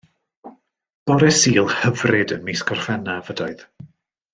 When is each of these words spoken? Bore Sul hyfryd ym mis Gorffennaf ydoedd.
Bore 1.11 1.29
Sul 1.41 1.71
hyfryd 1.75 2.37
ym 2.39 2.45
mis 2.51 2.67
Gorffennaf 2.73 3.35
ydoedd. 3.37 3.67